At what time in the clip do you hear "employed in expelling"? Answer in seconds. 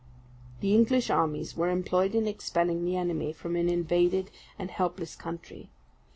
1.69-2.83